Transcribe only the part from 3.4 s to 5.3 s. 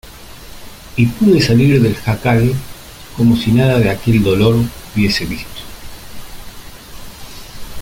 nada de aquel dolor hubiese